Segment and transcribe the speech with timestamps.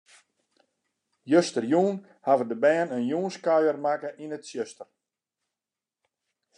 [1.31, 1.95] Justerjûn
[2.25, 4.89] hawwe de bern in jûnskuier makke yn it tsjuster.